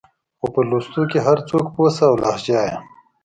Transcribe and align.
خو 0.39 0.47
په 0.53 0.61
لوستو 0.69 1.01
کې 1.11 1.19
هر 1.27 1.37
څوک 1.49 1.65
پوه 1.73 1.89
شه 1.95 2.05
او 2.09 2.15
لهجه 2.23 2.59
يې 2.67 2.75